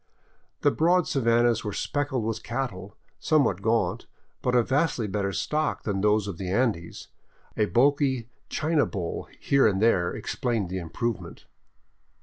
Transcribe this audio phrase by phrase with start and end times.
[0.61, 4.07] The broad savannas were speckled with cattle, somewhat gaunt,
[4.41, 7.09] but of vastly better stock than those of the Andes,
[7.55, 11.45] a bulky China bull here and there explaining the improvement.